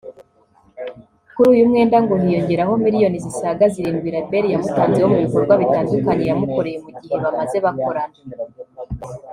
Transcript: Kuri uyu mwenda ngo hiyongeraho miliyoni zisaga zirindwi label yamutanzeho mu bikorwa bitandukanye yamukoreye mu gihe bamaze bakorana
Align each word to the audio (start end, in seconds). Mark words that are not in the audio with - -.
Kuri 1.35 1.47
uyu 1.55 1.69
mwenda 1.69 1.97
ngo 2.03 2.13
hiyongeraho 2.21 2.73
miliyoni 2.83 3.17
zisaga 3.25 3.63
zirindwi 3.73 4.09
label 4.15 4.45
yamutanzeho 4.53 5.07
mu 5.13 5.17
bikorwa 5.25 5.53
bitandukanye 5.61 6.23
yamukoreye 6.29 6.77
mu 6.83 6.89
gihe 6.99 7.15
bamaze 7.23 7.57
bakorana 7.65 8.17